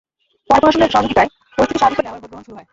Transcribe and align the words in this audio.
পরে 0.47 0.61
প্রশাসনের 0.61 0.93
সহযোগিতায় 0.93 1.29
পরিস্থিতি 1.55 1.79
স্বাভাবিক 1.81 1.97
হলে 1.99 2.09
আবার 2.09 2.19
ভোট 2.21 2.29
গ্রহণ 2.31 2.43
শুরু 2.47 2.55
হয়। 2.57 2.67